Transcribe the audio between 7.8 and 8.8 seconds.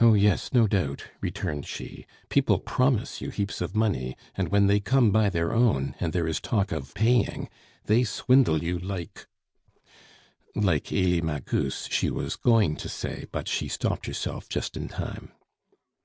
they swindle you